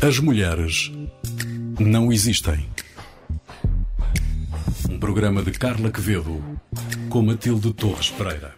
[0.00, 0.90] As mulheres
[1.78, 2.68] não existem.
[4.90, 6.42] Um programa de Carla Quevedo
[7.10, 8.54] com Matilde Torres Pereira.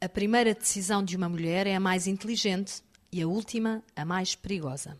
[0.00, 4.34] A primeira decisão de uma mulher é a mais inteligente e a última a mais
[4.34, 4.96] perigosa.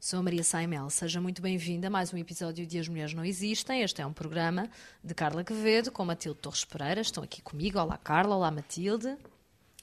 [0.00, 3.24] Sou a Maria Saimel, seja muito bem-vinda a mais um episódio de As Mulheres Não
[3.24, 3.82] Existem.
[3.82, 4.68] Este é um programa
[5.02, 7.00] de Carla Quevedo com Matilde Torres Pereira.
[7.00, 7.78] Estão aqui comigo.
[7.78, 8.34] Olá, Carla.
[8.34, 9.16] Olá, Matilde.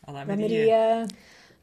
[0.06, 0.44] Olá, Maria.
[0.44, 1.08] Maria.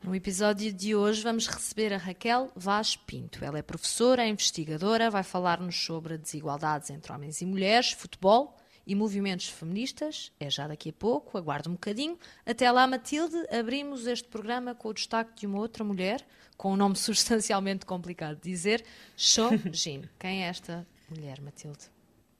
[0.06, 3.45] No episódio de hoje vamos receber a Raquel Vaz Pinto.
[3.45, 8.56] Ela é professora, é investigadora, vai falar-nos sobre desigualdades entre homens e mulheres, futebol
[8.87, 10.30] e movimentos feministas.
[10.38, 12.16] É já daqui a pouco, aguarde um bocadinho.
[12.46, 16.24] Até lá, Matilde, abrimos este programa com o destaque de uma outra mulher,
[16.57, 18.84] com um nome substancialmente complicado de dizer,
[19.16, 20.09] Cho Jin.
[20.20, 21.91] Quem é esta mulher, Matilde?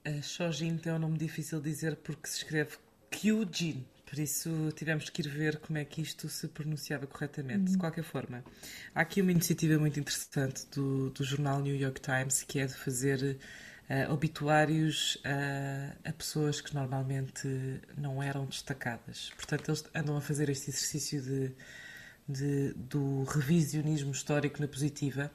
[0.05, 2.77] A Cho Jin tem um nome difícil de dizer porque se escreve
[3.11, 3.85] Kyu Jin.
[4.07, 7.59] Por isso tivemos que ir ver como é que isto se pronunciava corretamente.
[7.59, 7.73] Uhum.
[7.73, 8.45] De qualquer forma,
[8.95, 12.75] há aqui uma iniciativa muito interessante do, do jornal New York Times que é de
[12.75, 13.37] fazer
[13.91, 17.49] uh, obituários uh, a pessoas que normalmente
[17.99, 19.33] não eram destacadas.
[19.35, 21.53] Portanto, eles andam a fazer este exercício de,
[22.29, 25.33] de, do revisionismo histórico na positiva.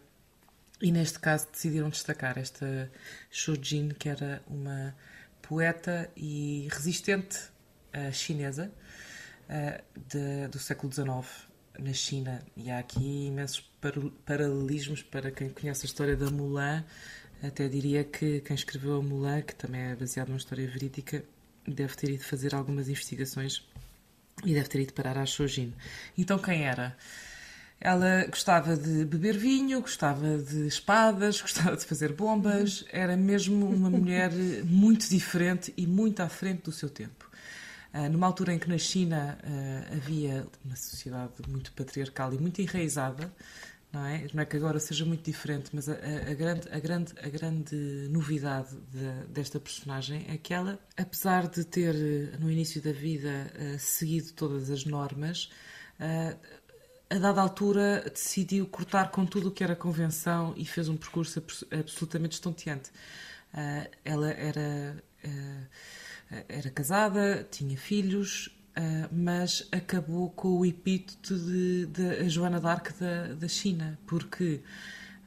[0.82, 2.90] E neste caso decidiram destacar esta
[3.30, 4.96] Shojin, que era uma
[5.42, 7.51] poeta e resistente
[7.96, 8.72] uh, chinesa
[10.08, 12.42] de, do século XIX na China.
[12.56, 13.70] E há aqui imensos
[14.26, 16.86] paralelismos para quem conhece a história da Mulan
[17.44, 21.24] até diria que quem escreveu a Mulan, que também é baseado numa história verídica,
[21.68, 23.68] deve ter ido fazer algumas investigações
[24.46, 25.74] e deve ter ido parar à Shojin.
[26.16, 26.96] Então quem era?
[27.80, 33.90] Ela gostava de beber vinho, gostava de espadas, gostava de fazer bombas, era mesmo uma
[33.90, 34.32] mulher
[34.64, 37.31] muito diferente e muito à frente do seu tempo.
[37.94, 42.62] Uh, numa altura em que na China uh, havia uma sociedade muito patriarcal e muito
[42.62, 43.32] enraizada,
[43.92, 44.28] não é?
[44.34, 47.76] Não é que agora seja muito diferente, mas a, a, grande, a, grande, a grande
[48.10, 51.94] novidade de, desta personagem é que ela, apesar de ter
[52.40, 55.52] no início da vida uh, seguido todas as normas,
[56.00, 56.38] uh,
[57.10, 61.44] a dada altura decidiu cortar com tudo o que era convenção e fez um percurso
[61.70, 62.90] absolutamente estonteante.
[63.54, 64.62] Uh, ela era,
[66.62, 73.34] era casada, tinha filhos, Uh, mas acabou com o epíteto de, de Joana d'Arc da,
[73.34, 74.62] da China, porque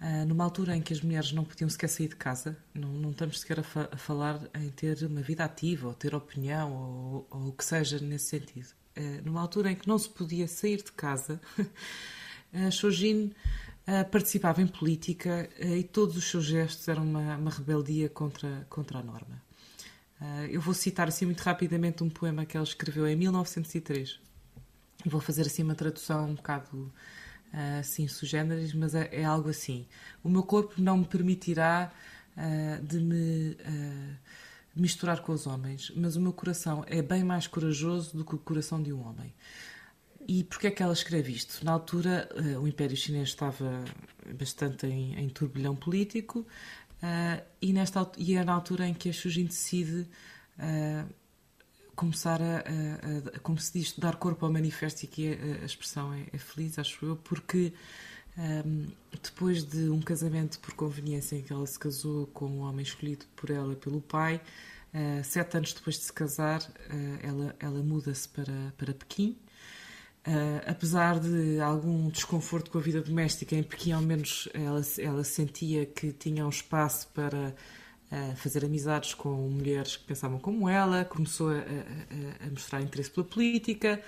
[0.01, 3.11] uh, numa altura em que as mulheres não podiam sequer sair de casa, não, não
[3.11, 7.27] estamos sequer a, fa a falar em ter uma vida ativa, ou ter opinião, ou,
[7.31, 8.69] ou o que seja nesse sentido.
[8.97, 11.39] Uh, numa altura em que não se podia sair de casa,
[12.51, 13.31] a Shojin
[14.11, 19.03] participava em política e todos os seus gestos eram uma, uma rebeldia contra, contra a
[19.03, 19.43] norma.
[20.25, 24.19] Uh, eu vou citar assim muito rapidamente um poema que ela escreveu em 1903.
[25.05, 26.91] Vou fazer assim uma tradução um bocado
[27.53, 29.87] uh, assim sugêneres, mas é, é, algo assim.
[30.23, 31.93] O meu corpo não me permitirá
[32.39, 33.57] uh, de me
[34.75, 38.39] misturar com os homens, mas o meu coração é bem mais corajoso do que o
[38.39, 39.33] coração de um homem.
[40.27, 41.63] E porquê é que ela escreve isto?
[41.65, 42.29] Na altura,
[42.61, 43.85] o Império Chinês estava
[44.37, 46.45] bastante em, em turbilhão político,
[47.05, 50.09] Uh, e, nesta, e é na altura em que a Shujin decide
[50.59, 51.07] uh,
[51.95, 55.67] começar a, a, a, como se diz, dar corpo ao manifesto e que a, a
[55.67, 57.75] expressão é, é, feliz, acho eu, porque
[58.39, 58.87] um,
[59.23, 63.27] depois de um casamento por conveniência em que ela se casou com um homem escolhido
[63.37, 64.41] por ela pelo pai,
[64.95, 66.63] uh, sete anos depois de se casar,
[67.23, 69.37] ela, ela muda-se para, para Pequim
[70.27, 75.23] Uh, apesar de algum desconforto com a vida doméstica, em Pequim ao menos ela, ela
[75.23, 77.55] sentia que tinha um espaço para
[78.11, 83.11] uh, fazer amizades com mulheres que pensavam como ela, começou a, a, a, mostrar interesse
[83.11, 84.01] pela política,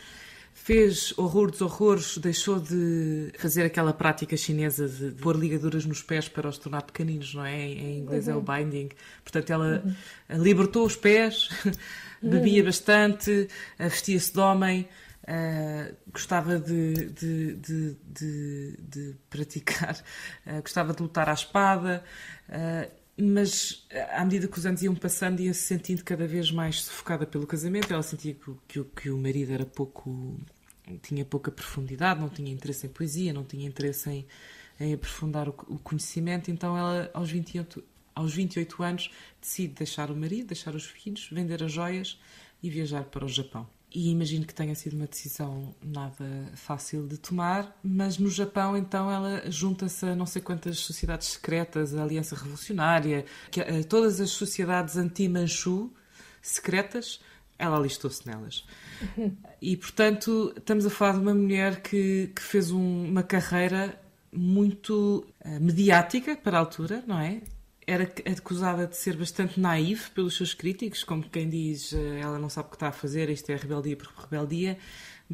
[0.54, 6.00] fez horror dos horrores, deixou de fazer aquela prática chinesa de, de pôr ligaduras nos
[6.00, 7.62] pés para os tornar pequeninos, não é?
[7.62, 8.32] Em inglês uhum.
[8.32, 8.44] é o uhum.
[8.64, 8.88] binding.
[9.22, 10.42] Portanto, ela uhum.
[10.42, 11.50] libertou os pés,
[12.22, 12.66] bebia uhum.
[12.66, 14.88] bastante, vestia-se de homem.
[15.26, 20.00] Uh, gostava de, de, de, de praticar,
[20.46, 22.04] uh, gostava de lutar à espada,
[22.48, 26.82] uh, mas à medida que os anos iam passando, ia se sentindo cada vez mais
[26.82, 27.92] sufocada pelo casamento.
[27.92, 30.38] Ela sentia que, que, que o marido era pouco.
[31.02, 34.26] tinha pouca profundidade, não tinha interesse em poesia, não tinha interesse em,
[34.78, 37.82] em aprofundar o, o conhecimento, então ela, aos 28,
[38.14, 42.20] aos 28 anos, decide deixar o marido, deixar os filhos, vender as joias
[42.62, 43.66] e viajar para o Japão.
[43.96, 49.10] E imagino que tenha sido uma decisão nada fácil de tomar, mas no Japão, então,
[49.10, 54.28] ela junta-se a não sei quantas sociedades secretas, a Aliança Revolucionária, que, a, todas as
[54.28, 55.90] sociedades anti-Manchu
[56.42, 57.20] secretas
[57.58, 58.66] ela alistou-se nelas.
[59.62, 63.98] E, portanto, estamos a falar de uma mulher que, que fez um, uma carreira
[64.30, 67.40] muito uh, mediática para a altura, não é?
[67.86, 72.48] Era acusada de ser bastante naiva pelos seus críticos, como quem diz uh, ela não
[72.48, 74.78] sabe o que está a fazer, isto é rebeldia por rebeldia.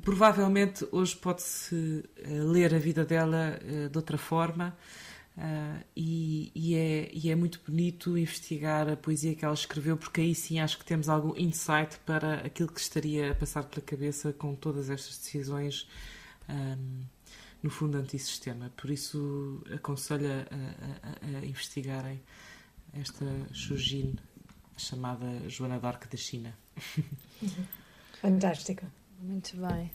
[0.03, 3.59] Provavelmente hoje pode-se uh, ler a vida dela
[3.91, 4.77] de outra forma
[5.97, 10.35] e, e, é, e, é, muito bonito investigar a poesia que ela escreveu, porque aí
[10.35, 14.55] sim acho que temos algum insight para aquilo que estaria a passar pela cabeça com
[14.55, 15.89] todas estas decisões,
[16.49, 17.03] um,
[17.63, 18.71] no fundo, antissistema.
[18.77, 22.21] Por isso, aconselho a, a, a, investigarem
[22.93, 24.17] esta Shujin
[24.77, 26.57] chamada Joana d'Arc da China.
[28.21, 28.87] Fantástica.
[29.21, 29.91] Muito bem.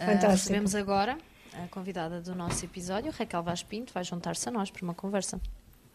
[0.00, 1.18] Uh, recebemos agora
[1.52, 5.40] a convidada do nosso episódio, Raquel Vaz Pinto, vai juntar-se a nós para uma conversa.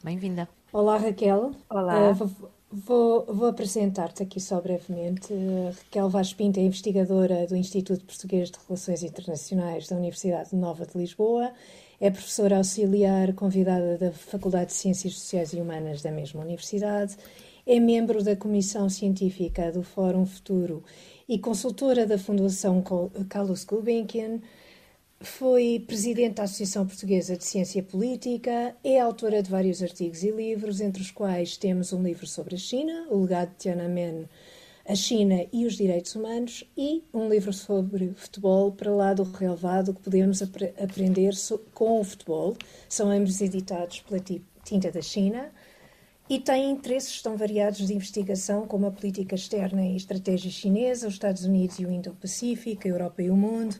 [0.03, 0.47] Bem-vinda.
[0.71, 1.55] Olá, Raquel.
[1.69, 2.11] Olá.
[2.11, 5.33] Uh, vou, vou apresentar-te aqui só brevemente.
[5.77, 10.97] Raquel Vaz Pinto é investigadora do Instituto Português de Relações Internacionais da Universidade Nova de
[10.97, 11.53] Lisboa.
[11.99, 17.15] É professora auxiliar convidada da Faculdade de Ciências Sociais e Humanas da mesma universidade.
[17.65, 20.83] É membro da Comissão Científica do Fórum Futuro
[21.27, 22.83] e consultora da Fundação
[23.29, 24.41] Carlos Gulbenkian
[25.21, 30.81] foi presidente da Associação Portuguesa de Ciência Política, é autora de vários artigos e livros,
[30.81, 34.27] entre os quais temos um livro sobre a China, O Legado de Tiananmen,
[34.87, 39.93] a China e os Direitos Humanos, e um livro sobre futebol, para lá do relevado,
[39.93, 42.55] que podemos ap aprender so com o futebol.
[42.87, 44.21] São ambos editados pela
[44.63, 45.51] Tinta da China.
[46.27, 51.13] E tem interesses tão variados de investigação como a política externa e estratégia chinesa, os
[51.13, 53.75] Estados Unidos e o Indo-Pacífico, a Europa e o mundo,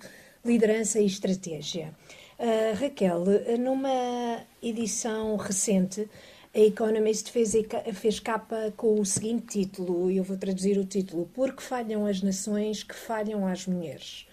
[0.45, 1.93] liderança e estratégia.
[2.37, 3.23] Uh, Raquel,
[3.59, 6.09] numa edição recente,
[6.53, 7.53] a Economist fez,
[7.93, 12.21] fez capa com o seguinte título, e eu vou traduzir o título: Porque falham as
[12.21, 14.27] nações que falham às mulheres.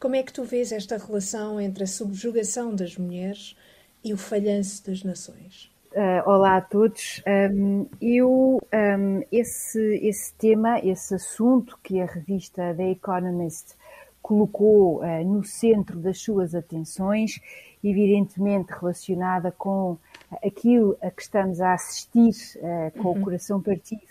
[0.00, 3.54] Como é que tu vês esta relação entre a subjugação das mulheres
[4.02, 5.70] e o falhanço das nações?
[5.92, 7.20] Uh, olá a todos.
[7.52, 13.74] Um, eu, um, esse, esse tema, esse assunto que a revista The Economist
[14.22, 17.40] colocou uh, no centro das suas atenções,
[17.82, 19.96] evidentemente relacionada com
[20.44, 23.20] aquilo a que estamos a assistir uh, com uhum.
[23.20, 24.02] o coração partido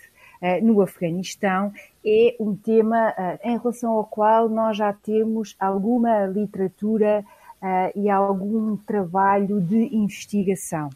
[0.42, 1.72] uh, no Afeganistão,
[2.04, 3.14] é um tema
[3.44, 7.22] em relação ao qual nós já temos alguma literatura
[7.94, 10.88] e algum trabalho de investigação.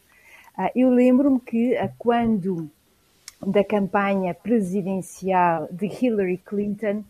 [0.75, 2.71] eu lembro-me que quando
[3.47, 7.05] da campanha presidencial de Hillary Clinton,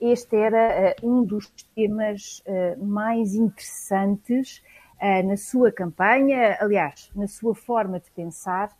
[0.00, 4.62] este era uh, um dos temas uh, mais interessantes
[4.96, 8.70] uh, na sua campanha, aliás, na sua forma de pensar,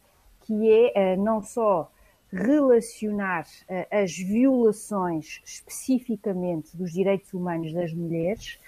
[0.42, 1.92] que é não só
[2.32, 3.44] relacionar
[3.90, 8.58] as violações especificamente dos direitos humanos das mulheres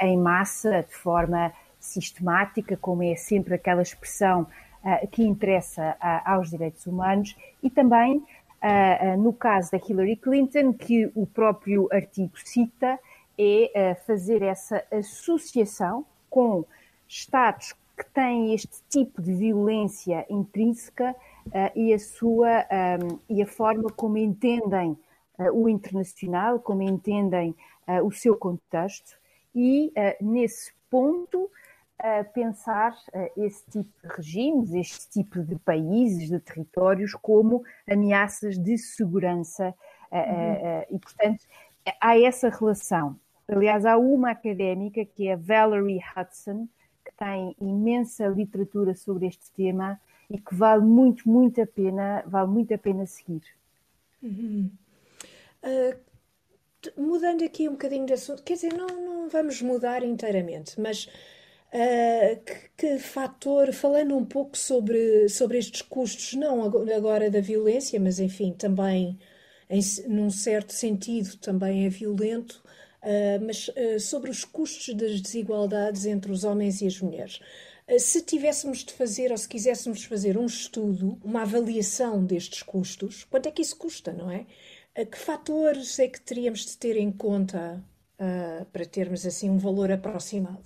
[0.00, 4.46] em massa, de forma sistemática, como é sempre aquela expressão
[5.12, 8.22] que interessa aos direitos humanos, e também
[8.64, 12.98] uh, no caso da Hillary Clinton, que o próprio artigo cita,
[13.36, 16.64] é uh, fazer essa associação com
[17.06, 21.14] Estados que têm este tipo de violência intrínseca
[21.76, 22.66] e a sua
[23.28, 24.98] e a forma como entendem
[25.52, 27.54] o internacional, como entendem
[28.02, 29.16] o seu contexto.
[29.54, 31.48] E nesse ponto
[31.98, 38.58] a pensar uh, esse tipo de regimes, este tipo de países, de territórios, como ameaças
[38.58, 39.74] de segurança.
[40.10, 40.52] Uh, uhum.
[40.54, 41.44] uh, e, portanto,
[42.00, 43.18] há essa relação.
[43.48, 46.68] Aliás, há uma académica, que é a Valerie Hudson,
[47.04, 52.50] que tem imensa literatura sobre este tema e que vale muito, muito a pena, vale
[52.50, 53.42] muito a pena seguir.
[54.22, 54.70] Uhum.
[56.96, 61.10] mudando aqui um bocadinho de assunto, quer dizer, não, não vamos mudar inteiramente, mas
[61.74, 67.98] Uh, que, que, fator, falando um pouco sobre, sobre estes custos, não agora da violência,
[67.98, 69.18] mas enfim, também
[69.68, 72.62] em, num certo sentido também é violento,
[73.02, 77.40] uh, mas uh, sobre os custos das desigualdades entre os homens e as mulheres.
[77.98, 83.48] se tivéssemos de fazer, ou se quiséssemos fazer um estudo, uma avaliação destes custos, quanto
[83.48, 84.46] é que isso custa, não é?
[85.06, 87.82] que fatores é que teríamos de ter em conta
[88.72, 90.62] para termos assim um valor aproximado?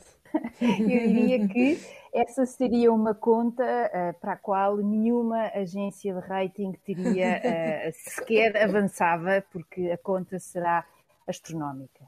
[0.61, 1.79] Eu diria que
[2.13, 8.57] essa seria uma conta uh, para a qual nenhuma agência de rating teria uh, sequer
[8.57, 10.85] avançava, porque a conta será
[11.27, 12.05] astronómica.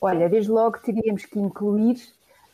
[0.00, 1.96] Olha, desde logo teríamos que incluir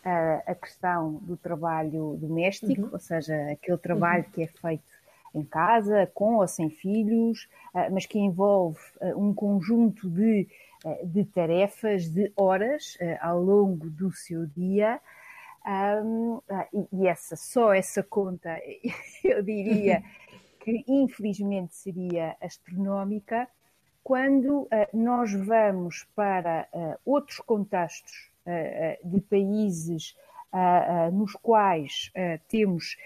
[0.04, 2.90] uh, a questão do trabalho doméstico, uhum.
[2.92, 4.30] ou seja, aquele trabalho uhum.
[4.32, 4.98] que é feito
[5.34, 7.48] em casa, com ou sem filhos,
[7.92, 8.80] mas que envolve
[9.14, 10.48] um conjunto de
[11.04, 15.00] de tarefas, de horas ao longo do seu dia.
[16.04, 16.40] Um,
[16.92, 18.58] e essa, só essa conta,
[19.22, 20.02] eu diria
[20.60, 23.48] que infelizmente seria astronómica,
[24.08, 30.16] quando uh, nós vamos para uh, outros contextos uh, de países
[31.12, 32.10] nos quais
[32.48, 32.96] temos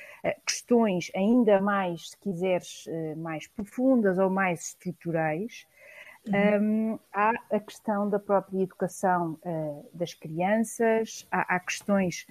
[0.47, 2.85] questões ainda mais, se quiseres,
[3.17, 5.67] mais profundas ou mais estruturais,
[6.27, 6.93] uhum.
[6.93, 9.39] um, há a questão da própria educação
[9.93, 12.27] das crianças, há, há questões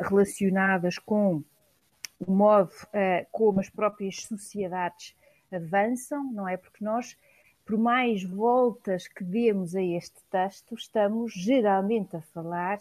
[0.00, 1.42] relacionadas com
[2.26, 2.72] o modo
[3.30, 5.14] como as próprias sociedades
[5.52, 6.56] avançam, não é?
[6.56, 7.16] Porque nós
[7.66, 12.78] por mais voltas que demos a este texto, estamos geralmente a falar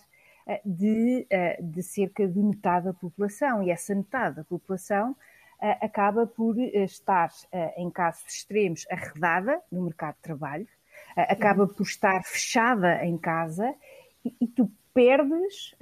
[0.63, 1.27] de,
[1.59, 5.15] de cerca de metade da população, e essa metade da população
[5.81, 7.31] acaba por estar,
[7.77, 10.67] em casos extremos, arredada no mercado de trabalho,
[11.15, 11.73] acaba uhum.
[11.73, 13.73] por estar fechada em casa
[14.23, 15.75] e, e tu perdes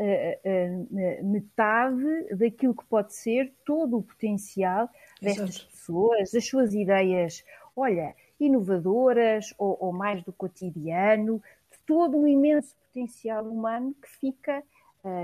[1.22, 4.90] metade daquilo que pode ser todo o potencial
[5.22, 7.46] destas pessoas, as suas ideias.
[7.75, 14.63] Olha, inovadoras ou, ou mais do cotidiano, de todo o imenso potencial humano que fica,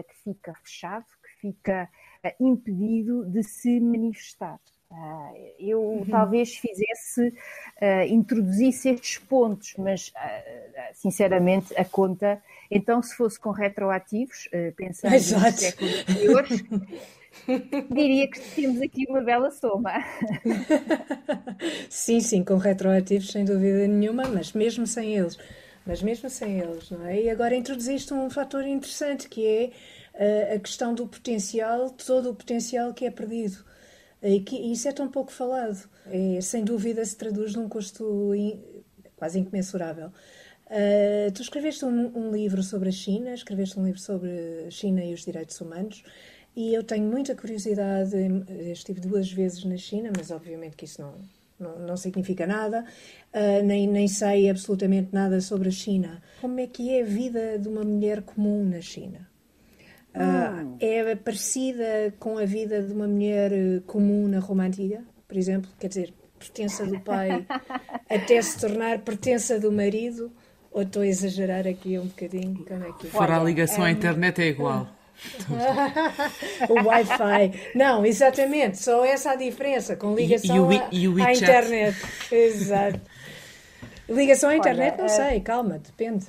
[0.08, 1.89] que fica fechado, que fica
[2.40, 4.60] impedido de se manifestar.
[4.92, 6.06] Uh, eu uhum.
[6.06, 7.32] talvez fizesse,
[8.10, 10.12] introduzisse estes pontos, mas
[10.94, 15.46] sinceramente a conta, então se fosse com retroativos, pensando Exato.
[15.46, 16.64] nos séculos anteriores,
[17.92, 19.94] Diria que temos aqui uma bela soma.
[21.90, 25.38] sim, sim, com retroativos sem dúvida nenhuma, mas mesmo sem eles.
[25.86, 27.22] Mas mesmo sem eles, não é?
[27.22, 29.72] E agora introduziste um fator interessante que é
[30.56, 33.64] a questão do potencial, todo o potencial que é perdido.
[34.22, 35.90] E que isso é tão pouco falado.
[36.08, 38.62] É, sem dúvida se traduz num custo in,
[39.16, 40.12] quase incomensurável.
[40.66, 45.04] Uh, tu escreveste um, um, livro sobre a China, escreveste um livro sobre a China
[45.04, 46.04] e os direitos humanos.
[46.56, 48.16] E eu tenho muita curiosidade,
[48.72, 51.16] estive duas vezes na China, mas obviamente que isso não,
[51.60, 52.86] não, não significa nada,
[53.34, 56.22] uh, nem, nem sei absolutamente nada sobre a China.
[56.42, 59.28] Como é que é a vida de uma mulher comum na China?
[60.16, 63.51] Uh, é parecida com a vida de uma mulher
[63.86, 65.70] comum na Roma Antiga, por exemplo?
[65.80, 67.46] Quer dizer, pertença do pai
[68.10, 70.32] até se tornar pertença do marido?
[70.72, 72.63] Ou estou a exagerar aqui um bocadinho?
[72.66, 73.10] Como é que é?
[73.10, 74.88] Fora a ligação à internet é igual.
[76.70, 77.72] o Wi-Fi.
[77.75, 81.98] Não, exatamente, só essa a diferença com ligação e, e o, e o à internet.
[82.32, 83.01] Exato.
[84.08, 85.42] Ligação à internet, Olha, não sei, uh...
[85.42, 86.25] calma, depende.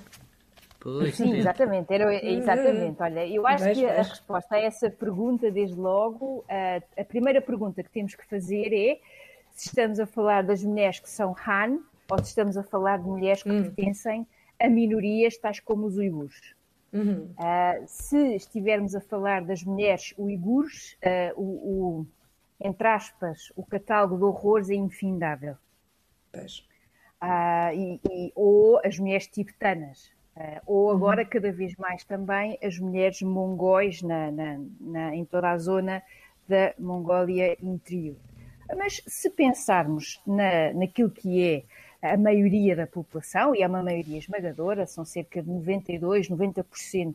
[0.81, 3.03] Pois, Sim, exatamente, era, exatamente.
[3.03, 7.83] Olha, eu acho que a resposta a essa pergunta, desde logo, a, a primeira pergunta
[7.83, 8.99] que temos que fazer é
[9.51, 13.05] se estamos a falar das mulheres que são Han ou se estamos a falar de
[13.05, 13.63] mulheres que hum.
[13.63, 14.27] pertencem
[14.59, 16.55] a minorias tais como os uigures.
[16.93, 17.31] Uhum.
[17.39, 22.07] Uh, se estivermos a falar das mulheres uigures, uh, o, o,
[22.61, 25.57] entre aspas, o catálogo de horrores é infindável.
[27.23, 30.11] Uh, e, e, ou as mulheres tibetanas,
[30.67, 30.91] ou uhum.
[30.91, 31.29] agora uhum.
[31.29, 36.03] cada vez mais também as mulheres mongóis na, na, na, em toda a zona
[36.49, 38.17] da Mongólia interior.
[38.77, 41.43] Mas se pensarmos na, naquilo que
[42.03, 47.15] é a maioria da população, e é uma maioria esmagadora, são cerca de 92, 90%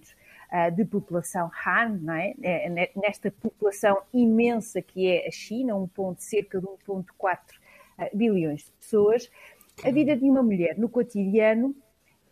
[0.50, 2.36] ah, de população Han, é?
[2.44, 7.38] É, nesta população imensa que é a China, um ponto, cerca de 1,4
[7.98, 9.30] ah, bilhões de pessoas,
[9.84, 11.76] a vida de uma mulher no cotidiano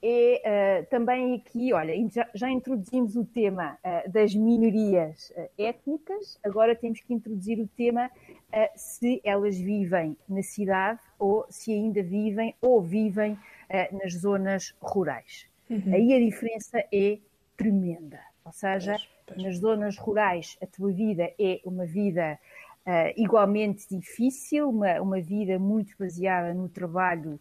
[0.05, 6.37] é uh, também aqui, olha, já, já introduzimos o tema uh, das minorias uh, étnicas,
[6.43, 8.11] agora temos que introduzir o tema
[8.75, 13.35] se elas vivem na cidade ou se ainda vivem ou vivem
[13.91, 15.47] nas zonas rurais.
[15.67, 15.91] Uhum.
[15.91, 17.17] Aí a diferença é
[17.57, 18.19] tremenda.
[18.45, 19.43] Ou seja, pois, pois.
[19.43, 22.37] nas zonas rurais a tua vida é uma vida
[23.15, 27.39] igualmente difícil, uma, uma vida muito baseada no trabalho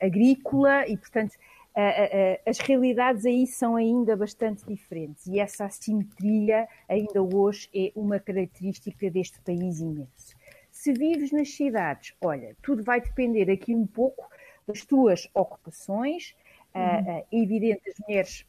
[0.00, 1.36] agrícola e, portanto,
[2.46, 9.10] as realidades aí são ainda bastante diferentes e essa assimetria ainda hoje é uma característica
[9.10, 10.36] deste país imenso.
[10.70, 14.28] Se vives nas cidades, olha, tudo vai depender aqui um pouco
[14.66, 16.34] das tuas ocupações.
[16.74, 16.82] Uhum.
[16.82, 18.46] é evidente, as mulheres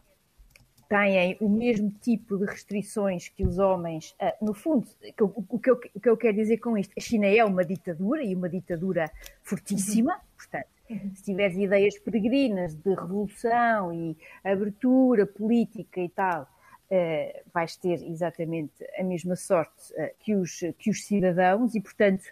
[0.89, 4.15] têm o mesmo tipo de restrições que os homens.
[4.19, 4.87] Uh, no fundo,
[5.19, 8.23] o que, eu, o que eu quero dizer com isto, a China é uma ditadura
[8.23, 9.09] e uma ditadura
[9.43, 10.19] fortíssima, uhum.
[10.35, 11.11] portanto, uhum.
[11.13, 18.83] se tiveres ideias peregrinas de revolução e abertura política e tal, uh, vais ter exatamente
[18.97, 22.23] a mesma sorte uh, que, os, que os cidadãos e, portanto,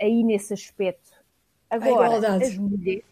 [0.00, 1.12] aí nesse aspecto,
[1.70, 3.04] agora, as mulheres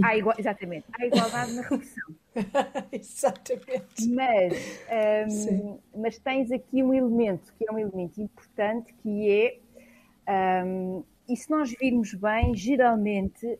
[0.00, 2.14] Há igual, exatamente, há igualdade na repressão.
[2.92, 4.08] exatamente.
[4.08, 9.30] Mas, um, mas tens aqui um elemento que é um elemento importante que
[10.26, 13.58] é um, e se nós virmos bem, geralmente,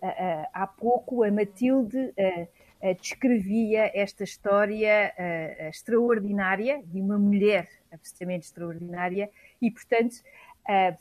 [0.53, 2.15] há pouco a Matilde
[3.01, 5.13] descrevia esta história
[5.69, 9.29] extraordinária de uma mulher absolutamente extraordinária
[9.61, 10.23] e, portanto,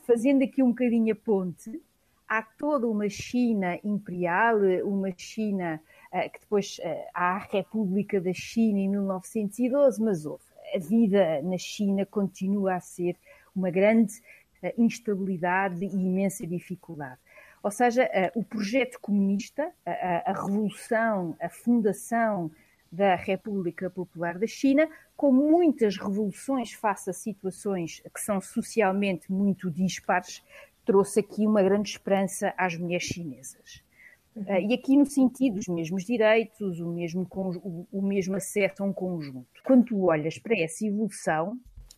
[0.08, 1.80] fazendo aqui um bocadinho a ponte,
[2.28, 5.80] há toda uma China imperial, uma China
[6.32, 6.80] que depois
[7.14, 10.44] há a República da China em 1912, mas houve.
[10.74, 13.16] A vida na China continua a ser
[13.56, 14.14] uma grande
[14.78, 17.20] instabilidade e imensa dificuldade.
[17.62, 22.52] Ou seja, o projeto comunista, a, revolução, a fundação
[22.92, 29.70] da República Popular da China, com muitas revoluções face a situações que são socialmente muito
[29.70, 30.44] dispares,
[30.86, 33.84] trouxe aqui uma grande esperança às mulheres chinesas.
[34.36, 34.70] Uhum.
[34.70, 37.28] E aqui no sentido dos mesmos direitos, o mesmo,
[37.92, 39.48] o mesmo acesso a um conjunto.
[39.64, 41.58] Quando tu olhas para essa evolução,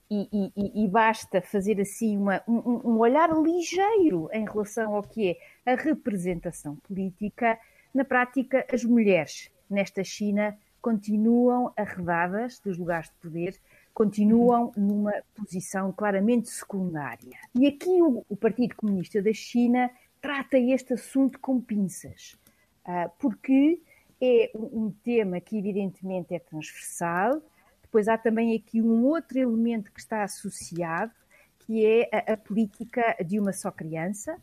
[0.09, 5.37] e, e, e, basta fazer assim uma, um, um, olhar ligeiro em relação ao que
[5.65, 7.59] é a representação política.
[7.93, 13.59] Na prática, as mulheres nesta China continuam arredadas dos lugares de poder,
[13.93, 17.37] continuam numa posição claramente secundária.
[17.53, 19.91] E aqui o, o Partido Comunista da China
[20.27, 22.37] trata este assunto com pinças,
[22.83, 23.81] ah, porque
[24.21, 27.41] é um tema que evidentemente é transversal,
[27.81, 31.13] depois há também aqui um outro elemento que está associado,
[31.59, 34.35] que é a, a política de uma só criança,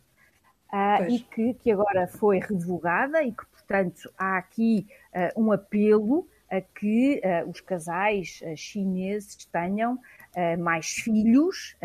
[0.72, 6.26] uh, e que, que agora foi revogada e que, portanto, há aqui uh, um apelo
[6.50, 9.98] a que uh, os casais chineses tenham
[10.58, 11.76] mais filhos.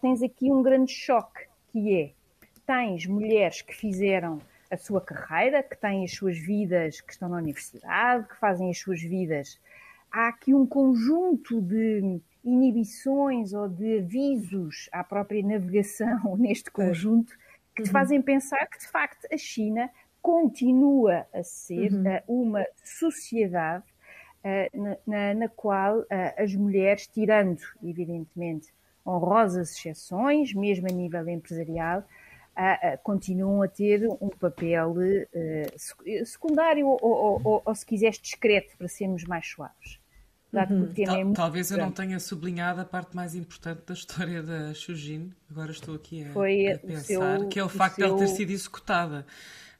[0.00, 2.12] tens aqui um grande choque, que é,
[2.66, 7.38] tens mulheres que fizeram a sua carreira, que têm as suas vidas, que estão na
[7.38, 9.58] universidade, que fazem as suas vidas
[10.16, 17.36] há aqui um conjunto de inibições ou de avisos à própria navegação neste conjunto
[17.74, 17.92] que te uhum.
[17.92, 19.90] fazem pensar que, de facto, a China
[20.22, 22.02] continua a ser uhum.
[22.02, 23.84] uh, uma sociedade
[24.42, 26.06] uh, na, na, na, qual uh,
[26.38, 28.72] as mulheres, tirando, evidentemente,
[29.06, 32.02] honrosas exceções, mesmo a nível empresarial,
[33.02, 34.94] continuam a ter um papel
[36.24, 40.00] secundário ou, ou, ou, ou, se quiseres, discreto, para sermos mais suaves.
[40.52, 40.88] Uhum.
[41.04, 45.32] Tal, é talvez eu não tenha sublinhado a parte mais importante da história da Shujin.
[45.50, 48.06] Agora estou aqui a, foi a pensar, seu, que é o, o facto seu...
[48.06, 49.26] de ela ter sido executada.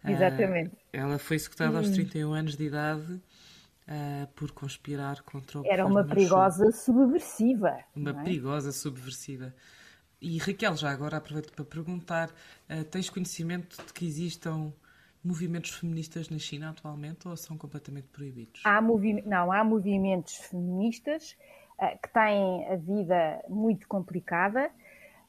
[0.04, 0.70] Exatamente.
[0.70, 1.78] Uh, ela foi executada uhum.
[1.78, 7.78] aos 31 anos de idade uh, por conspirar contra o Era uma perigosa subversiva.
[7.94, 8.24] Uma é?
[8.24, 9.54] perigosa subversiva.
[10.20, 12.30] E Raquel, já agora aproveito para perguntar:
[12.70, 14.72] uh, tens conhecimento de que existam
[15.22, 18.62] movimentos feministas na China atualmente ou são completamente proibidos?
[18.64, 21.36] Há não, há movimentos feministas
[21.78, 24.70] uh, que têm a vida muito complicada,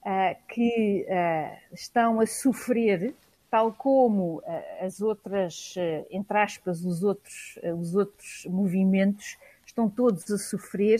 [0.01, 1.05] uh, que
[1.73, 3.13] estão a sofrer,
[3.49, 4.41] tal como
[4.81, 5.73] as outras,
[6.09, 10.99] entre aspas, os outros, os outros movimentos estão todos a sofrer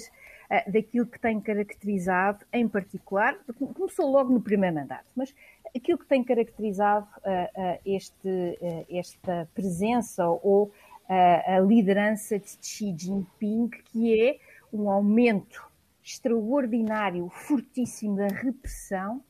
[0.67, 3.37] daquilo que tem caracterizado, em particular,
[3.75, 5.33] começou logo no primeiro mandato, mas
[5.75, 8.57] aquilo que tem caracterizado uh, este,
[8.89, 10.71] esta presença ou
[11.09, 14.39] a liderança de Xi Jinping, que é
[14.73, 15.65] um aumento
[16.03, 19.23] extraordinário, fortíssimo da repressão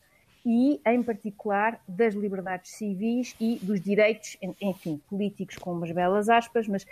[0.49, 6.67] e, em particular, das liberdades civis e dos direitos, enfim, políticos, com umas belas aspas,
[6.69, 6.85] mas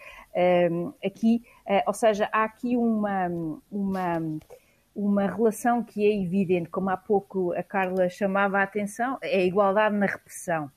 [1.03, 1.41] aqui,
[1.87, 3.27] ou seja, há aqui uma,
[3.71, 4.19] uma
[4.95, 9.43] uma relação que é evidente, como há pouco a Carla chamava a atenção, é a
[9.43, 10.71] igualdade na repressão.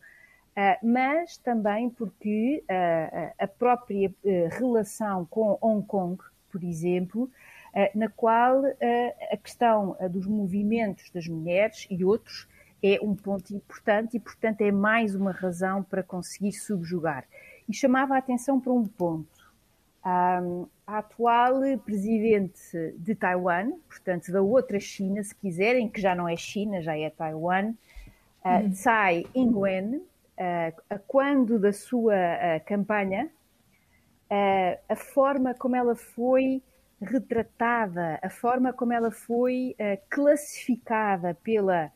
[0.58, 7.30] Uh, mas também porque uh, a própria uh, relação com Hong Kong, por exemplo,
[7.94, 8.62] na qual
[9.30, 12.48] a questão dos movimentos das mulheres e outros
[12.82, 17.24] é um ponto importante e, portanto, é mais uma razão para conseguir subjugar.
[17.68, 19.38] E chamava a atenção para um ponto.
[20.02, 20.40] A
[20.86, 26.80] atual presidente de Taiwan, portanto da outra China, se quiserem, que já não é China,
[26.80, 27.74] já é Taiwan,
[28.42, 33.30] uh, Tsai Ing-wen, uh, quando da sua uh, campanha,
[34.88, 36.62] a forma como ela foi
[37.00, 39.74] retratada, a forma como ela foi
[40.10, 41.90] classificada pela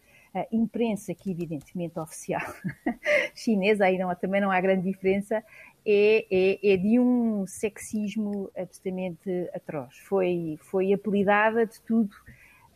[0.51, 2.43] imprensa, que evidentemente oficial
[3.35, 5.45] chinesa, aí não, também não há grande diferença,
[5.85, 9.97] é, é, é, de um sexismo absolutamente atroz.
[9.99, 12.15] Foi, foi apelidada de tudo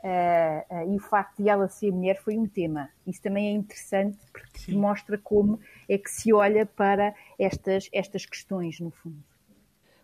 [0.03, 2.91] uh, e o facto de ela ser mulher foi um tema.
[3.07, 4.79] Isso também é interessante porque Sim.
[4.79, 9.23] mostra como é que se olha para estas, estas questões, no fundo.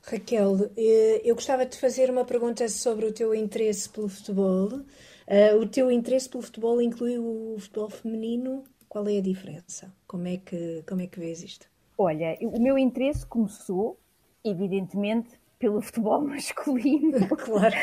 [0.05, 4.83] Raquel, eh, eu gostava de fazer uma pergunta sobre o teu interesse pelo futebol.
[5.27, 8.65] Uh, o teu interesse pelo futebol inclui o futebol feminino?
[8.89, 9.93] Qual é a diferença?
[10.07, 11.67] Como é que, como é que vês isto?
[11.97, 13.99] Olha, o meu interesse começou,
[14.45, 17.29] evidentemente, pelo futebol masculino.
[17.37, 17.75] claro.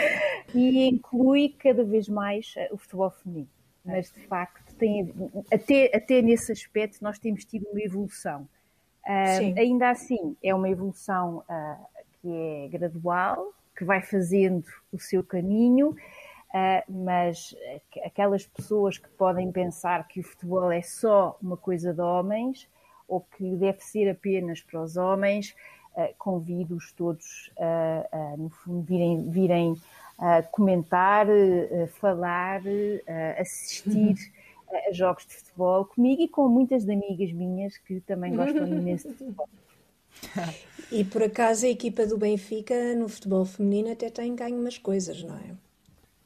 [0.53, 3.49] E inclui cada vez mais eh, o futebol feminino.
[3.85, 5.11] Mas, de facto, tem,
[5.51, 8.47] até, até nesse aspecto, nós temos tido uma evolução.
[9.05, 11.87] Uh, ainda assim, é uma evolução uh,
[12.21, 15.95] que é gradual, que vai fazendo o seu caminho,
[16.87, 17.55] mas
[18.03, 22.67] aquelas pessoas que podem pensar que o futebol é só uma coisa de homens
[23.07, 25.55] ou que deve ser apenas para os homens,
[25.95, 29.75] uh, convido-os todos a, no fundo, virem, virem
[30.51, 31.27] comentar,
[31.99, 32.61] falar,
[33.39, 34.15] assistir.
[34.87, 39.15] a jogos de futebol comigo e com muitas amigas minhas que também gostam imenso de
[39.15, 39.49] futebol.
[40.91, 45.23] E por acaso a equipa do Benfica no futebol feminino até tem ganho umas coisas,
[45.23, 45.55] não é?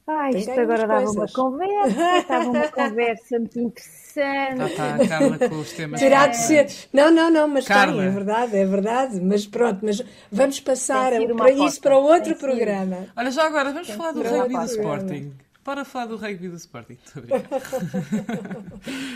[0.06, 1.16] Ah, isto agora dava coisas.
[1.16, 4.58] uma conversa, estava uma conversa muito interessante.
[4.58, 5.98] Já está a Carla com os temas.
[5.98, 6.66] Terá de ser.
[6.92, 8.02] Não, não, não, mas Carla.
[8.02, 9.20] tem, é verdade, é verdade.
[9.20, 13.06] Mas pronto, mas vamos passar para isso para outro programa.
[13.16, 15.32] Olha, já agora vamos falar do rugby do Sporting.
[15.64, 16.98] Para falar do rugby do Sporting.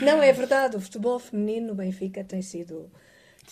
[0.00, 2.90] não, é verdade, o futebol feminino no Benfica tem sido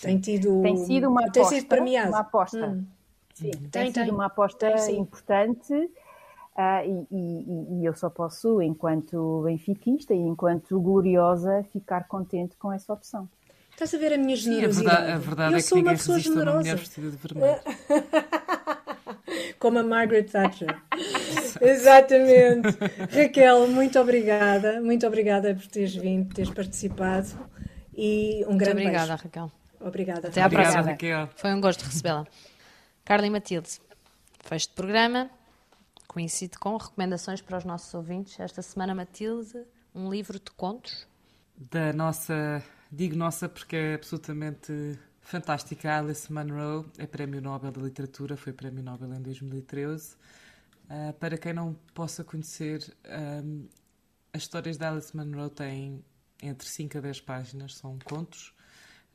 [0.01, 2.09] tem tido tem sido uma aposta, tem sido premiado.
[2.09, 2.67] Uma aposta.
[2.67, 2.87] Hum.
[3.35, 4.11] Sim, tem, tem, sido tem.
[4.11, 5.91] uma aposta tem, importante
[6.57, 12.73] uh, e, e, e, eu só posso, enquanto benfiquista e enquanto gloriosa, ficar contente com
[12.73, 13.29] essa opção.
[13.71, 14.97] Estás a ver a minha generosidade?
[14.97, 16.77] Sim, a verdade, a verdade eu é que sou uma pessoa generosa.
[16.77, 17.61] vestida de vermelho.
[19.61, 20.81] Como a Margaret Thatcher.
[21.61, 22.69] Exatamente.
[23.11, 24.81] Raquel, muito obrigada.
[24.81, 27.29] Muito obrigada por teres vindo, por teres participado.
[27.95, 29.23] E um grande muito obrigada, beijo.
[29.25, 29.53] Raquel.
[29.81, 30.29] Obrigada.
[30.29, 30.83] Até à próxima.
[30.83, 31.29] Raquel.
[31.37, 32.27] Foi um gosto recebê-la.
[33.05, 33.79] Carla e Matilde,
[34.43, 35.31] fecho de programa.
[36.17, 38.41] Coincide com recomendações para os nossos ouvintes.
[38.41, 41.07] Esta semana, Matilde, um livro de contos.
[41.71, 45.95] Da nossa, digo nossa porque é absolutamente fantástica.
[45.95, 50.15] Alice Munro é Prémio Nobel da Literatura, foi Prémio Nobel em 2013.
[50.15, 50.17] Uh,
[50.89, 52.97] ah, para quem não possa conhecer,
[53.45, 53.69] um,
[54.33, 56.03] as histórias da Alice Munro têm
[56.43, 58.57] entre 5 a 10 páginas, são contos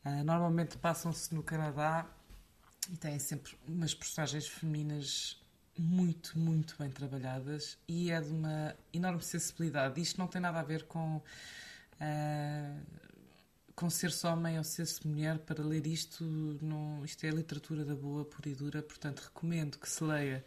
[0.04, 2.08] Uh, normalmente passam-se no Canadá
[2.90, 5.40] e têm sempre umas personagens femininas
[5.78, 10.02] muito, muito bem trabalhadas e é de uma enorme sensibilidade.
[10.02, 12.82] Isto não tem nada a ver com, uh,
[13.76, 15.40] com ser-se homem ou ser-se mulher.
[15.40, 16.24] Para ler isto,
[16.62, 20.44] não, isto é a literatura da boa, pura e dura, portanto recomendo que se leia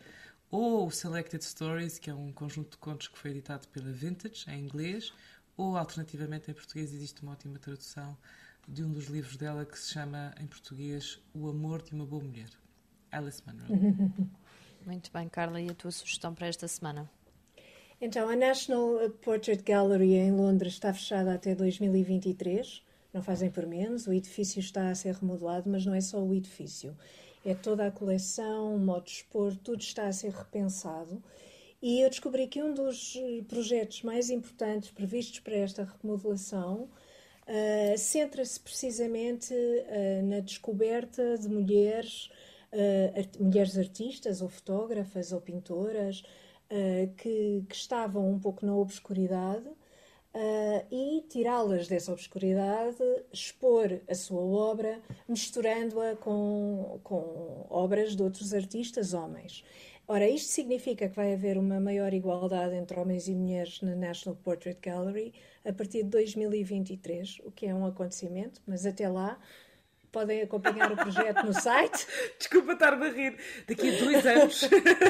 [0.51, 4.49] ou o Selected Stories, que é um conjunto de contos que foi editado pela Vintage,
[4.49, 5.13] em inglês,
[5.57, 8.17] ou alternativamente em português existe uma ótima tradução
[8.69, 12.23] de um dos livros dela que se chama, em português, O Amor de uma Boa
[12.23, 12.51] Mulher.
[13.11, 13.67] Alice Munro.
[14.87, 17.11] Muito bem, Carla, e a tua sugestão para esta semana?
[18.01, 22.83] Então, a National Portrait Gallery em Londres está fechada até 2023.
[23.13, 24.07] Não fazem por menos.
[24.07, 26.95] O edifício está a ser remodelado, mas não é só o edifício.
[27.45, 31.23] É toda a coleção, o modo de expor, tudo está a ser repensado.
[31.81, 33.15] E eu descobri que um dos
[33.49, 36.89] projetos mais importantes previstos para esta remodelação
[37.47, 42.31] uh, centra-se precisamente uh, na descoberta de mulheres,
[42.75, 46.23] uh, art mulheres artistas ou fotógrafas ou pintoras
[47.19, 49.69] que, que, estavam um pouco na obscuridade
[50.91, 52.97] e tirá-las dessa obscuridade,
[53.33, 59.63] expor a sua obra, misturando-a com, com obras de outros artistas homens.
[60.07, 64.37] Ora, isto significa que vai haver uma maior igualdade entre homens e mulheres na National
[64.37, 65.33] Portrait Gallery
[65.65, 69.41] a partir de 2023, o que é um acontecimento, mas até lá
[70.15, 72.07] podem acompanhar o projeto no site.
[72.39, 73.37] Desculpa estar-me a rir.
[73.67, 74.61] Daqui a dois anos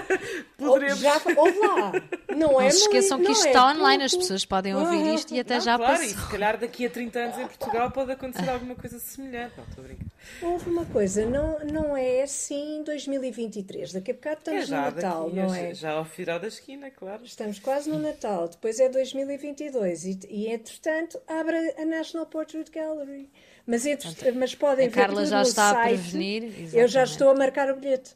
[0.57, 0.99] poderemos.
[0.99, 1.93] Já, ouve lá.
[2.31, 5.15] Não, não é se esqueçam que isto é está online, as pessoas podem ouvir ah,
[5.15, 6.07] isto e até não, já claro, passou.
[6.07, 9.53] E se calhar daqui a 30 anos em Portugal pode acontecer alguma coisa semelhante.
[9.57, 10.07] Não, estou a brincar.
[10.41, 13.93] Houve uma coisa, não, não é assim 2023.
[13.93, 15.75] Daqui a bocado estamos é no Natal, daqui, não é?
[15.75, 17.25] Já ao final da esquina, claro.
[17.25, 23.29] Estamos quase no Natal, depois é 2022 e, e entretanto abre a National Portrait Gallery.
[23.67, 25.79] Mas, entre, mas podem a ver Carla já está site.
[25.79, 26.45] a prevenir.
[26.45, 26.77] Exatamente.
[26.77, 28.15] Eu já estou a marcar o bilhete.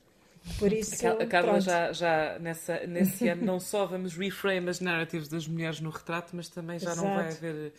[0.58, 5.28] Por isso, a Carla já, já nessa, nesse ano não só vamos reframe as narrativas
[5.28, 7.06] das mulheres no retrato, mas também já Exato.
[7.06, 7.72] não vai haver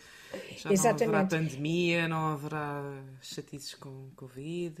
[0.56, 1.06] já Exatamente.
[1.10, 4.74] não haverá pandemia, não haverá chatices com Covid,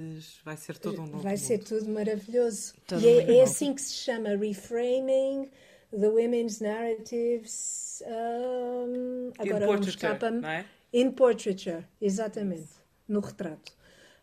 [0.44, 1.42] vai ser todo um novo Vai mundo.
[1.42, 2.74] ser tudo maravilhoso.
[2.86, 5.50] Todo e é, é assim que se chama reframing
[5.90, 8.02] The Women's Narratives.
[8.06, 10.64] Um, agora in portraiture, não é?
[10.92, 12.79] In portraiture, exatamente.
[13.10, 13.72] No retrato.